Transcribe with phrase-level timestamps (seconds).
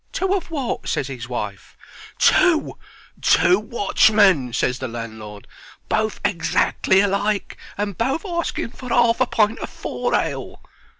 [0.11, 1.77] "Two of wot?" ses his wife.
[2.17, 2.79] "Two
[3.21, 5.45] two watchmen," ses the landlord;
[5.89, 10.59] "both exac'ly alike and both asking for 'arf a pint o' four ale."